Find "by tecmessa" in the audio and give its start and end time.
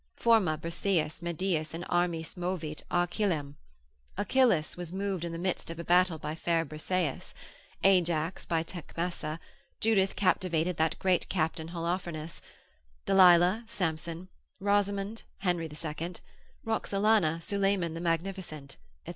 8.43-9.37